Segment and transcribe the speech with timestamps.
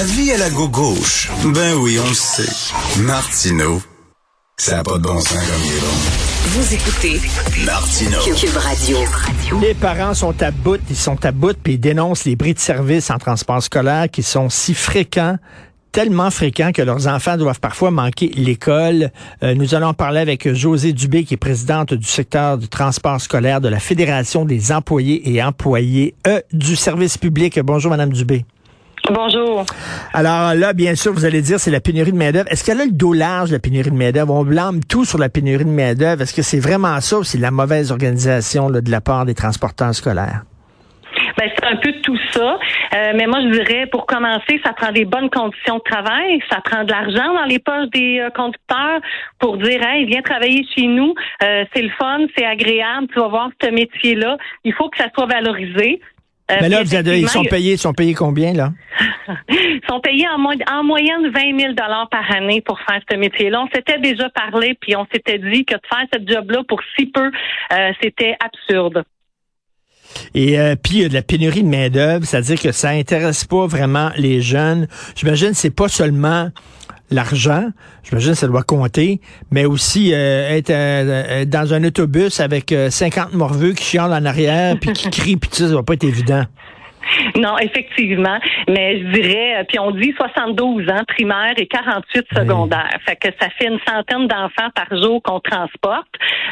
[0.00, 1.28] Avis à la gauche.
[1.44, 2.48] Ben oui, on le sait.
[3.02, 3.82] Martineau,
[4.56, 5.86] ça n'a pas de bon sens comme il est bon.
[6.46, 7.20] Vous écoutez
[7.66, 8.18] Martineau.
[8.34, 8.96] Cube Radio.
[9.60, 12.58] Les parents sont à bout, ils sont à bout, puis ils dénoncent les bris de
[12.58, 15.36] service en transport scolaire qui sont si fréquents
[15.92, 19.10] tellement fréquents que leurs enfants doivent parfois manquer l'école.
[19.42, 23.60] Euh, nous allons parler avec José Dubé, qui est présidente du secteur du transport scolaire
[23.60, 27.60] de la Fédération des employés et employés euh, du service public.
[27.60, 28.46] Bonjour, Madame Dubé.
[29.10, 29.66] Bonjour.
[30.12, 32.46] Alors là, bien sûr, vous allez dire c'est la pénurie de main-d'œuvre.
[32.50, 34.32] Est-ce qu'elle a le dos large, la pénurie de main-d'œuvre?
[34.32, 36.22] On blâme tout sur la pénurie de main-d'œuvre.
[36.22, 39.34] Est-ce que c'est vraiment ça ou c'est la mauvaise organisation là, de la part des
[39.34, 40.42] transporteurs scolaires?
[41.36, 42.58] Ben, c'est un peu tout ça.
[42.94, 46.40] Euh, mais moi, je dirais, pour commencer, ça prend des bonnes conditions de travail.
[46.50, 49.00] Ça prend de l'argent dans les poches des euh, conducteurs
[49.38, 51.14] pour dire, hey, viens travailler chez nous.
[51.42, 53.08] Euh, c'est le fun, c'est agréable.
[53.12, 54.36] Tu vas voir ce métier-là.
[54.64, 56.00] Il faut que ça soit valorisé.
[56.50, 58.72] Euh, Mais là, vous avez, ils sont payés, ils sont payés combien, là?
[59.48, 63.62] ils sont payés en, en, moyenne 20 000 par année pour faire ce métier-là.
[63.62, 67.06] On s'était déjà parlé, puis on s'était dit que de faire ce job-là pour si
[67.06, 67.30] peu,
[67.72, 69.04] euh, c'était absurde.
[70.34, 72.90] Et euh, puis il y a de la pénurie de main d'œuvre, c'est-à-dire que ça
[72.90, 74.86] intéresse pas vraiment les jeunes.
[75.16, 76.50] J'imagine c'est pas seulement
[77.12, 77.70] l'argent,
[78.02, 83.72] j'imagine ça doit compter, mais aussi euh, être euh, dans un autobus avec 50 morveux
[83.72, 86.44] qui chialent en arrière puis qui crient puis ça, ça va pas être évident.
[87.36, 88.38] Non, effectivement.
[88.68, 92.90] Mais je dirais, euh, puis on dit 72 ans primaire et 48 secondaire.
[93.06, 96.08] Fait que ça fait une centaine d'enfants par jour qu'on transporte.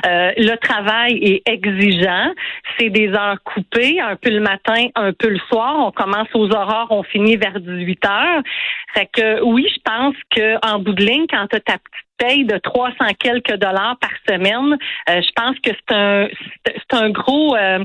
[0.07, 2.33] Euh, le travail est exigeant.
[2.79, 5.77] C'est des heures coupées, un peu le matin, un peu le soir.
[5.79, 8.43] On commence aux aurores, on finit vers 18 heures.
[8.95, 12.10] Fait que oui, je pense que en bout de ligne, quand tu as ta petite
[12.21, 14.77] paye de 300 quelques dollars par semaine,
[15.09, 16.29] euh, je pense que c'est un
[16.65, 17.85] c'est un gros euh,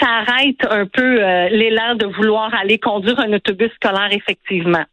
[0.00, 4.84] ça arrête un peu euh, l'élan de vouloir aller conduire un autobus scolaire effectivement.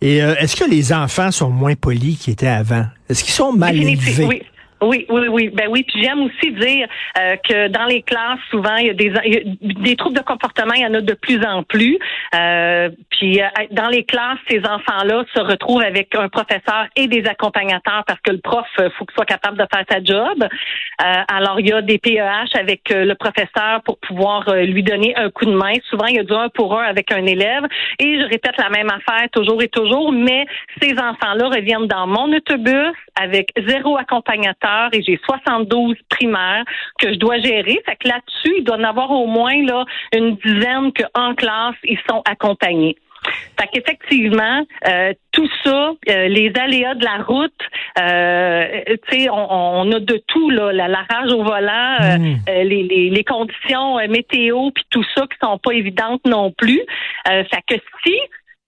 [0.00, 2.84] Et est-ce que les enfants sont moins polis qu'ils étaient avant?
[3.08, 4.24] Est-ce qu'ils sont mal élevés?
[4.24, 4.42] Oui.
[4.82, 5.50] Oui, oui, oui.
[5.50, 5.84] Ben oui.
[5.84, 6.88] Puis j'aime aussi dire
[7.18, 9.12] euh, que dans les classes, souvent, il y a des,
[9.60, 11.98] des troubles de comportement, il y en a de plus en plus.
[12.34, 17.24] Euh, puis euh, dans les classes, ces enfants-là se retrouvent avec un professeur et des
[17.26, 18.66] accompagnateurs parce que le prof,
[18.98, 20.46] faut qu'il soit capable de faire sa job.
[20.98, 25.44] alors il y a des PEH avec le professeur pour pouvoir lui donner un coup
[25.44, 25.74] de main.
[25.88, 27.64] Souvent, il y a du un pour un avec un élève.
[27.98, 30.46] Et je répète la même affaire toujours et toujours, mais
[30.80, 36.64] ces enfants-là reviennent dans mon autobus avec zéro accompagnateur et j'ai 72 primaires
[36.98, 37.80] que je dois gérer.
[37.86, 39.84] Fait que là-dessus, il doit y en avoir au moins là
[40.14, 42.96] une dizaine qu'en classe, ils sont accompagnés.
[43.58, 47.52] Fait qu'effectivement, euh, tout ça, euh, les aléas de la route,
[48.00, 52.36] euh, tu sais, on, a de tout là, la, rage au volant, euh, mm.
[52.64, 56.82] les, les, les, conditions météo, puis tout ça qui sont pas évidentes non plus.
[57.26, 58.14] fait que si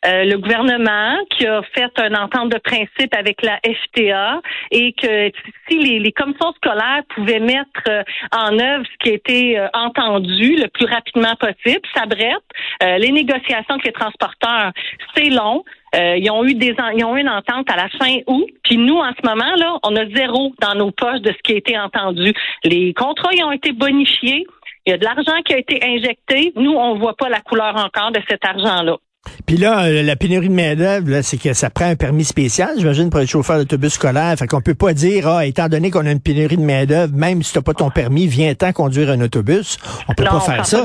[0.07, 5.31] euh, le gouvernement qui a fait une entente de principe avec la FTA et que
[5.67, 8.03] si les, les commissions scolaires pouvaient mettre euh,
[8.37, 13.01] en œuvre ce qui a été euh, entendu le plus rapidement possible, ça brette.
[13.01, 14.73] les négociations avec les transporteurs,
[15.15, 15.65] c'est long.
[15.95, 18.97] ils ont eu des ils ont eu une entente à la fin août, puis nous
[18.97, 21.79] en ce moment là, on a zéro dans nos poches de ce qui a été
[21.79, 22.33] entendu.
[22.65, 24.47] Les contrats ils ont été bonifiés,
[24.85, 26.53] il y a de l'argent qui a été injecté.
[26.57, 28.97] Nous on voit pas la couleur encore de cet argent là.
[29.47, 33.11] Puis là, euh, la pénurie de main-d'œuvre, c'est que ça prend un permis spécial, j'imagine,
[33.11, 34.35] pour être chauffeur d'autobus scolaire.
[34.39, 37.43] Fait qu'on peut pas dire, ah, étant donné qu'on a une pénurie de main-d'œuvre, même
[37.43, 39.79] si tu n'as pas ton permis, viens-t'en conduire un autobus.
[40.09, 40.83] On peut pas faire ça.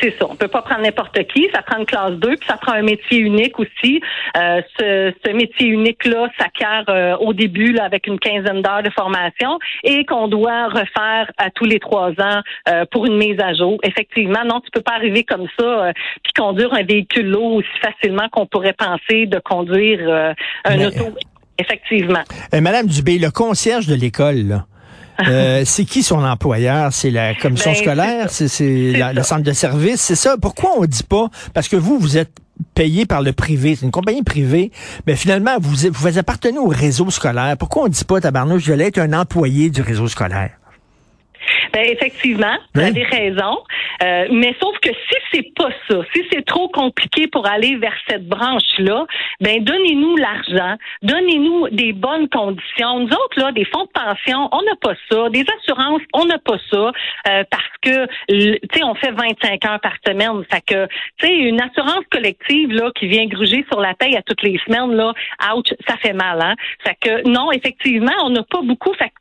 [0.00, 0.26] C'est ça.
[0.28, 1.48] On peut pas prendre n'importe qui.
[1.54, 4.02] Ça prend une classe 2, puis ça prend un métier unique aussi.
[4.36, 8.90] Euh, ce, ce, métier unique-là s'acquiert euh, au début là, avec une quinzaine d'heures de
[8.90, 13.54] formation et qu'on doit refaire à tous les trois ans euh, pour une mise à
[13.54, 13.78] jour.
[13.82, 18.28] Effectivement, non, tu peux pas arriver comme ça puis conduire un véhicule lourd aussi facilement
[18.30, 20.32] qu'on pourrait penser de conduire euh,
[20.64, 21.14] un auto.
[21.58, 22.22] Effectivement.
[22.52, 24.64] Euh, Madame Dubé, le concierge de l'école,
[25.26, 26.92] euh, c'est qui son employeur?
[26.92, 28.30] C'est la commission ben, scolaire?
[28.30, 30.00] C'est le centre de service?
[30.00, 30.36] C'est ça?
[30.40, 31.28] Pourquoi on dit pas?
[31.54, 32.32] Parce que vous, vous êtes
[32.74, 34.70] payé par le privé, c'est une compagnie privée,
[35.06, 37.56] mais finalement, vous, vous appartenez au réseau scolaire.
[37.58, 40.50] Pourquoi on dit pas, tabarnouche, je vais être un employé du réseau scolaire?
[41.76, 43.58] Ben, effectivement, tu as des raisons.
[44.02, 47.92] Euh, mais sauf que si c'est pas ça, si c'est trop compliqué pour aller vers
[48.08, 49.04] cette branche-là,
[49.40, 53.00] ben donnez-nous l'argent, donnez-nous des bonnes conditions.
[53.00, 55.28] Nous autres, là, des fonds de pension, on n'a pas ça.
[55.28, 56.92] Des assurances, on n'a pas ça.
[57.28, 60.44] Euh, parce que tu sais, on fait 25 heures par semaine.
[60.50, 60.86] Fait que,
[61.18, 64.58] tu sais, une assurance collective là, qui vient gruger sur la paye à toutes les
[64.66, 65.12] semaines, là,
[65.54, 66.54] ouch, ça fait mal, hein?
[66.82, 68.94] Fait que non, effectivement, on n'a pas beaucoup.
[68.94, 69.12] Fait sais,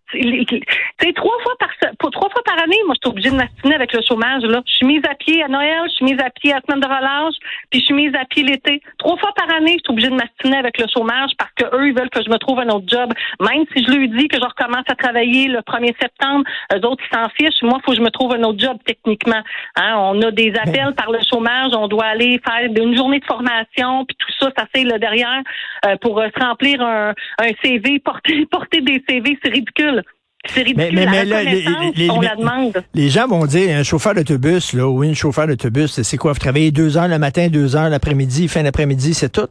[1.14, 1.70] trois fois par
[2.00, 4.44] pour trois fois par année, moi, je suis obligée de m'astiner avec le chômage.
[4.44, 6.62] Là, je suis mise à pied à Noël, je suis mise à pied à la
[6.62, 7.36] semaine de relâche,
[7.70, 8.82] puis je suis mise à pied l'été.
[8.98, 11.88] Trois fois par année, je suis obligée de m'astiner avec le chômage parce que eux,
[11.88, 13.12] ils veulent que je me trouve un autre job.
[13.40, 17.04] Même si je lui dis que je recommence à travailler le 1er septembre, eux autres,
[17.12, 17.62] ils s'en fichent.
[17.62, 19.42] Moi, il faut que je me trouve un autre job techniquement.
[19.76, 23.26] Hein, on a des appels par le chômage, on doit aller faire une journée de
[23.26, 25.42] formation, puis tout ça, ça c'est là derrière
[25.86, 30.04] euh, pour euh, se remplir un, un CV, porter porter des CV, c'est ridicule.
[30.48, 30.96] C'est ridicule.
[30.96, 31.66] Mais, mais, la les,
[31.96, 32.84] les, on la demande.
[32.94, 36.34] Les gens vont dire un chauffeur d'autobus, là, oui, un chauffeur d'autobus, c'est quoi?
[36.34, 39.48] Vous travaillez deux heures le matin, deux heures l'après-midi, fin d'après-midi, c'est tout?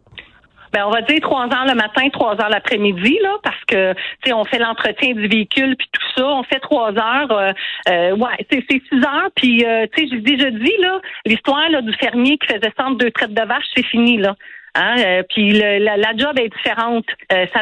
[0.74, 4.00] Ben, on va dire trois heures le matin, trois heures l'après-midi, là, parce que tu
[4.24, 7.30] sais, on fait l'entretien du véhicule puis tout ça, on fait trois heures.
[7.30, 7.52] Euh,
[7.88, 9.30] euh ouais, c'est six heures.
[9.36, 12.98] Puis euh, tu sais, j'ai déjà dit là, l'histoire là du fermier qui faisait centre
[12.98, 14.34] deux traites de vache, c'est fini là.
[14.76, 17.06] Hein, euh, puis la, la, job est différente.
[17.32, 17.60] Euh, ça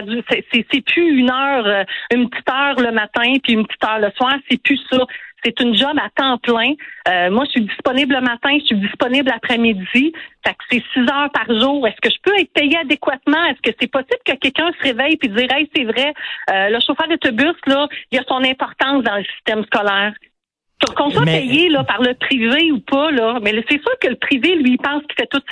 [0.53, 4.11] c'est plus une heure, euh, une petite heure le matin puis une petite heure le
[4.13, 4.35] soir.
[4.51, 4.99] C'est plus ça.
[5.45, 6.75] C'est une job à temps plein.
[7.31, 10.13] moi, je suis disponible le matin, je suis disponible l'après-midi.
[10.47, 11.85] Fait que c'est six heures par jour.
[11.85, 13.45] Est-ce que je peux être payé adéquatement?
[13.47, 16.15] Est-ce que c'est possible que quelqu'un se réveille puis dire Hey, c'est vrai,
[16.49, 20.13] le chauffeur d'autobus, là, il a son importance dans le système scolaire?
[20.97, 24.17] Qu'on soit payé là, par le privé ou pas, là, mais c'est sûr que le
[24.17, 25.43] privé, lui, il pense qu'il fait tout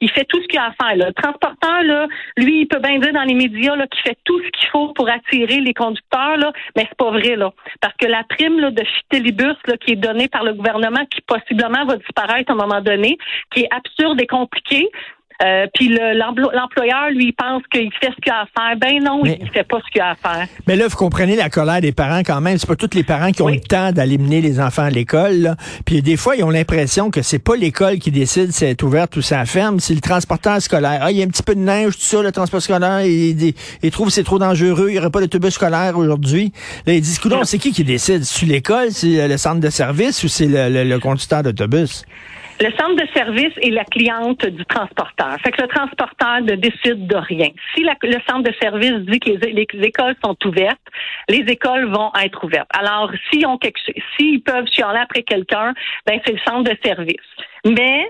[0.00, 0.96] il fait tout ce qu'il a à faire.
[0.96, 1.06] Là.
[1.06, 2.06] Le transporteur, là,
[2.36, 4.92] lui, il peut bien dire dans les médias là, qu'il fait tout ce qu'il faut
[4.92, 7.52] pour attirer les conducteurs, là, mais c'est pas vrai, là.
[7.80, 11.20] Parce que la prime là, de Fitelibus là, qui est donnée par le gouvernement, qui
[11.22, 13.18] possiblement va disparaître à un moment donné,
[13.52, 14.88] qui est absurde et compliqué,
[15.44, 18.76] euh, puis l'employeur, lui, pense qu'il fait ce qu'il a à faire.
[18.78, 20.46] Ben non, il fait pas ce qu'il a à faire.
[20.66, 22.58] Mais là, vous comprenez la colère des parents quand même.
[22.58, 25.56] C'est pas tous les parents qui ont le temps d'aller mener les enfants à l'école.
[25.84, 28.82] Puis des fois, ils ont l'impression que c'est pas l'école qui décide si elle est
[28.82, 31.00] ouverte ou si elle ferme, c'est le transporteur scolaire.
[31.02, 33.54] Ah, il y a un petit peu de neige, tout ça, le transport scolaire, il,
[33.82, 36.52] il, trouve que c'est trop dangereux, il n'y aurait pas d'autobus scolaire aujourd'hui.
[36.86, 38.24] Là, ils disent, c'est qui qui décide?
[38.24, 42.04] C'est l'école, c'est le centre de service ou c'est le, le conducteur d'autobus?
[42.58, 45.36] Le centre de service est la cliente du transporteur.
[45.44, 47.50] Fait que le transporteur ne décide de rien.
[47.74, 50.80] Si le centre de service dit que les, écoles sont ouvertes,
[51.28, 52.70] les écoles vont être ouvertes.
[52.72, 53.78] Alors, s'ils ont quelque
[54.16, 55.74] s'ils peuvent chialer après quelqu'un,
[56.06, 57.16] ben c'est le centre de service.
[57.66, 58.08] Mais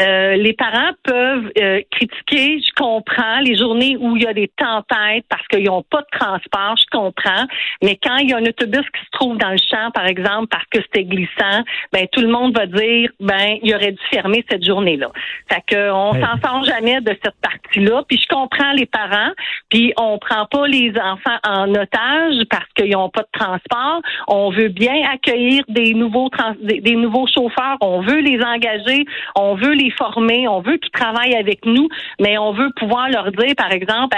[0.00, 4.50] euh, les parents peuvent euh, critiquer, je comprends, les journées où il y a des
[4.56, 7.46] tempêtes parce qu'ils n'ont pas de transport, je comprends.
[7.82, 10.48] Mais quand il y a un autobus qui se trouve dans le champ, par exemple,
[10.50, 14.44] parce que c'était glissant, ben tout le monde va dire, ben il aurait dû fermer
[14.50, 15.10] cette journée-là.
[15.50, 18.02] Fait que on s'en sort jamais de cette partie-là.
[18.08, 19.32] Puis je comprends les parents,
[19.70, 24.02] puis on prend pas les enfants en otage parce qu'ils n'ont pas de transport.
[24.28, 29.04] On veut bien accueillir des nouveaux des, des nouveaux chauffeurs, on veut les engager,
[29.34, 31.88] on veut les former, on veut qu'ils travaillent avec nous,
[32.20, 34.16] mais on veut pouvoir leur dire, par exemple,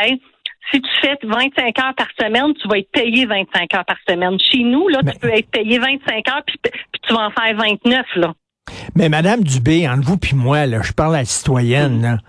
[0.70, 4.38] si tu fais 25 heures par semaine, tu vas être payé 25 heures par semaine.
[4.38, 6.59] Chez nous, là, tu peux être payé 25 heures, puis,
[7.03, 8.32] tu vas en faire 29, là.
[8.94, 12.21] Mais Madame Dubé, entre vous puis moi, là, je parle à la citoyenne,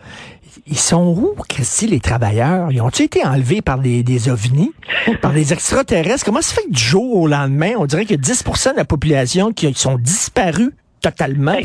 [0.67, 2.71] Ils sont où, Christy, les travailleurs?
[2.71, 4.71] Ils ont-ils été enlevés par des, des ovnis,
[5.21, 6.23] par des extraterrestres?
[6.23, 9.51] Comment ça fait que du jour au lendemain, on dirait que 10% de la population
[9.51, 10.71] qui sont disparus
[11.01, 11.57] totalement?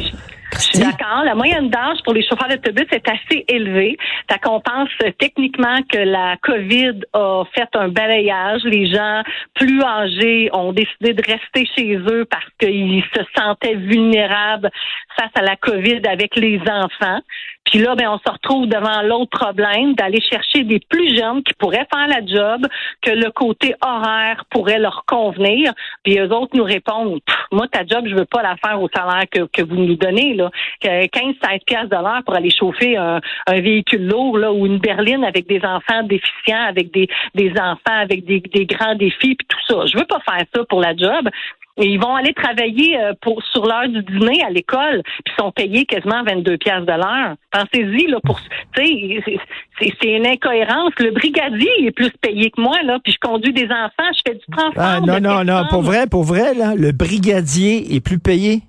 [0.55, 1.25] Je suis d'accord.
[1.25, 3.97] La moyenne d'âge pour les chauffeurs d'autobus est assez élevée.
[4.31, 8.63] Ça qu'on pense techniquement que la COVID a fait un balayage.
[8.65, 9.23] Les gens
[9.55, 14.71] plus âgés ont décidé de rester chez eux parce qu'ils se sentaient vulnérables
[15.19, 17.21] face à la COVID avec les enfants.
[17.65, 21.55] Puis là, ben, on se retrouve devant l'autre problème d'aller chercher des plus jeunes qui
[21.55, 22.67] pourraient faire la job,
[23.01, 25.73] que le côté horaire pourrait leur convenir.
[26.03, 27.21] Puis eux autres nous répondent,
[27.51, 30.35] moi, ta job, je veux pas la faire au salaire que, que vous nous donnez,
[30.35, 30.44] là.
[30.83, 35.47] 15-16 piastres de l'heure pour aller chauffer un, véhicule lourd, là, ou une berline avec
[35.47, 39.87] des enfants déficients, avec des, des enfants avec des, des grands défis, puis tout ça.
[39.87, 41.29] Je veux pas faire ça pour la job.
[41.77, 45.51] Et ils vont aller travailler euh, pour sur l'heure du dîner à l'école, puis sont
[45.51, 47.35] payés quasiment 22 pièces de l'heure.
[47.51, 48.41] Pensez-y là pour
[48.77, 50.93] c'est une incohérence.
[51.01, 54.35] Le brigadier est plus payé que moi là, puis je conduis des enfants, je fais
[54.35, 54.85] du transport.
[54.85, 58.63] Ah, non non non, pour vrai pour vrai là, le brigadier est plus payé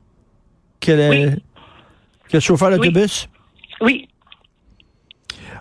[0.81, 1.35] que le,
[2.35, 3.29] que le chauffeur d'autobus?
[3.81, 4.07] Oui.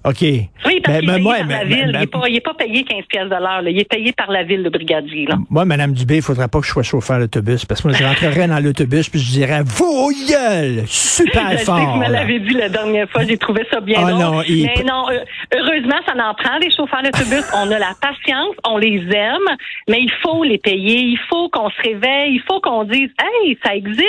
[0.04, 0.20] OK.
[0.20, 1.98] Oui, parce ben, qu'il est ben, payé par la ville.
[2.26, 3.62] il n'est pas, payé 15 pièces de l'heure.
[3.66, 5.24] Il est payé par la ville, le brigadier.
[5.26, 5.36] Là.
[5.48, 7.96] Moi, Mme Dubé, il ne faudrait pas que je sois chauffeur d'autobus parce que moi,
[7.96, 10.84] je rentrerais dans l'autobus puis je dirais «Vos gueules!
[10.86, 13.24] Super fort!» Je sais que vous l'avez dit la dernière fois.
[13.24, 15.06] J'ai trouvé ça bien ah, Non, Mais non,
[15.54, 17.44] heureusement, ça en prend des chauffeurs d'autobus.
[17.54, 19.56] on a la patience, on les aime,
[19.88, 21.00] mais il faut les payer.
[21.00, 22.34] Il faut qu'on se réveille.
[22.34, 23.08] Il faut qu'on dise
[23.44, 24.04] «Hey, ça existe!»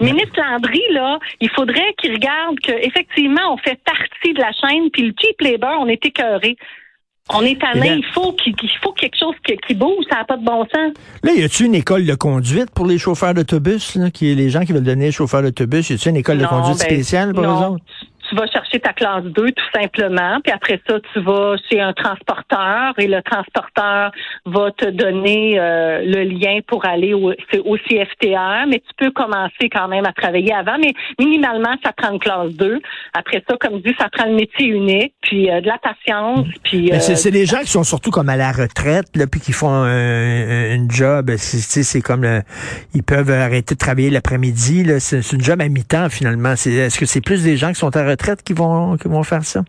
[0.00, 5.02] Ministre Landry, là, il faudrait qu'il regarde qu'effectivement, on fait partie de la chaîne puis
[5.02, 5.12] le
[5.78, 6.56] on est écœuré.
[7.30, 10.44] On est tanné, il faut qu'il faut quelque chose qui, bouge, ça n'a pas de
[10.44, 10.92] bon sens.
[11.22, 14.72] Là, y a-t-il une école de conduite pour les chauffeurs d'autobus, qui les gens qui
[14.72, 17.84] veulent devenir chauffeurs d'autobus, y a-t-il une école de conduite ben, spéciale pour eux autres?
[18.32, 21.92] Tu vas chercher ta classe 2 tout simplement, puis après ça, tu vas chez un
[21.92, 24.10] transporteur et le transporteur
[24.46, 29.68] va te donner euh, le lien pour aller au, au CFTR, mais tu peux commencer
[29.70, 32.80] quand même à travailler avant, mais minimalement, ça prend une classe 2.
[33.12, 36.46] Après ça, comme je dis, ça prend le métier unique, puis euh, de la patience,
[36.64, 36.90] puis...
[36.90, 39.68] Euh, c'est des gens qui sont surtout comme à la retraite, là, puis qui font
[39.68, 42.26] un, un job, c'est comme...
[42.94, 46.52] ils peuvent arrêter de travailler l'après-midi, c'est une job à mi-temps finalement.
[46.52, 48.21] Est-ce que c'est plus des gens qui sont à retraite?
[48.42, 49.62] Qui vont, qui vont faire ça?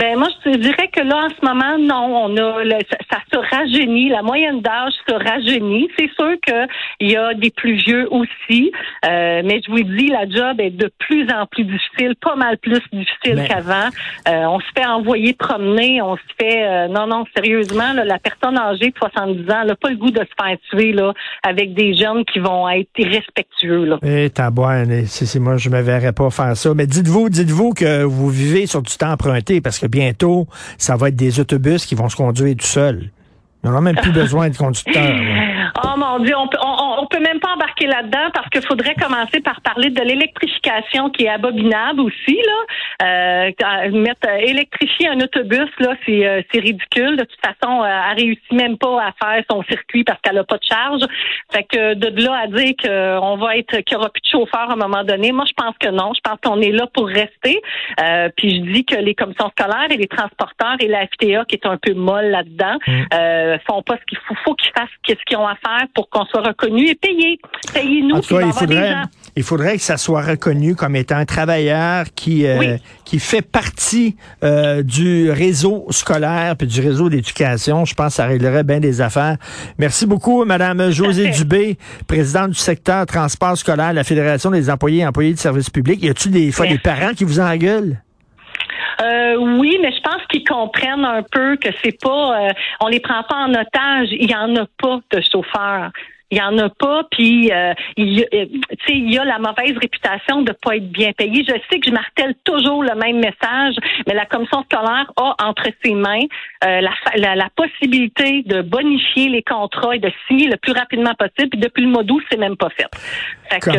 [0.00, 2.64] Ben moi, je dirais que là, en ce moment, non, on a
[3.10, 5.90] ça, se rajeunit, la moyenne d'âge se rajeunit.
[5.98, 8.72] C'est sûr qu'il y a des plus vieux aussi,
[9.04, 12.56] euh, mais je vous dis, la job est de plus en plus difficile, pas mal
[12.56, 13.90] plus difficile qu'avant.
[14.26, 18.56] Euh, on se fait envoyer promener, on se fait euh, non, non, sérieusement, la personne
[18.56, 21.94] âgée de 70 ans n'a pas le goût de se faire tuer là, avec des
[21.94, 23.84] jeunes qui vont être irrespectueux.
[23.84, 23.98] Là.
[24.02, 24.30] Eh,
[25.06, 26.72] c'est moi, je me verrais pas faire ça.
[26.74, 30.46] Mais dites-vous, dites-vous que vous vivez sur du temps emprunté parce que bientôt,
[30.78, 33.10] ça va être des autobus qui vont se conduire tout seuls.
[33.62, 35.14] Ils n'auront même plus besoin de conducteurs.
[35.84, 39.40] Oh mon Dieu, on peut, on, peut même pas embarquer là-dedans parce qu'il faudrait commencer
[39.40, 43.48] par parler de l'électrification qui est abominable aussi là.
[43.48, 47.16] Euh, mettre euh, électrifier un autobus là, c'est euh, c'est ridicule.
[47.16, 50.44] De toute façon, euh, elle réussit même pas à faire son circuit parce qu'elle a
[50.44, 51.02] pas de charge.
[51.52, 54.70] Fait que de là à dire qu'on va être qu'il y aura plus de chauffeurs
[54.70, 56.12] à un moment donné, moi je pense que non.
[56.14, 57.60] Je pense qu'on est là pour rester.
[58.00, 61.56] Euh, puis je dis que les commissions scolaires et les transporteurs et la FTA qui
[61.56, 62.78] est un peu molle là-dedans.
[62.86, 63.00] Mm
[63.66, 66.24] font pas ce qu'il faut, faut qu'ils fassent ce qu'ils ont à faire pour qu'on
[66.26, 67.38] soit reconnu et payé.
[67.72, 68.16] Payez-nous.
[68.16, 68.94] En tout cas, il faudrait,
[69.36, 74.16] il faudrait que ça soit reconnu comme étant un travailleur qui euh, qui fait partie
[74.42, 77.84] euh, du réseau scolaire puis du réseau d'éducation.
[77.84, 79.36] Je pense que ça réglerait bien des affaires.
[79.78, 85.00] Merci beaucoup, Madame José Dubé, présidente du secteur transport scolaire de la Fédération des employés
[85.00, 86.02] et employés de services publics.
[86.02, 87.98] Y a-t-il des fois des parents qui vous engueulent?
[89.00, 93.00] Euh, oui, mais je pense qu'ils comprennent un peu que c'est pas, euh, on les
[93.00, 94.08] prend pas en otage.
[94.12, 95.90] Il y en a pas de chauffeurs.
[96.30, 98.46] Il y en a pas, puis euh, il, euh,
[98.88, 101.44] il y a la mauvaise réputation de pas être bien payé.
[101.46, 103.74] Je sais que je martèle toujours le même message,
[104.06, 106.22] mais la commission scolaire a entre ses mains
[106.64, 106.80] euh,
[107.16, 111.50] la, la, possibilité de bonifier les contrats et de signer le plus rapidement possible.
[111.50, 112.86] Puis depuis le mois d'août, c'est même pas fait.
[113.50, 113.70] Fait que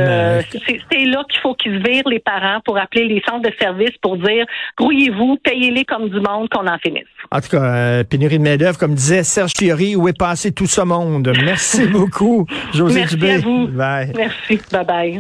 [0.92, 3.96] c'est là qu'il faut qu'ils se virent les parents pour appeler les centres de services
[4.02, 4.46] pour dire
[4.78, 7.06] grouillez-vous, payez-les comme du monde, qu'on en finisse.
[7.32, 10.82] En tout cas, pénurie de main-d'œuvre, comme disait Serge Thierry, où est passé tout ce
[10.82, 11.32] monde?
[11.46, 12.41] Merci beaucoup.
[12.74, 13.68] José Merci à vous.
[14.16, 14.60] Merci.
[14.72, 15.20] Bye bye.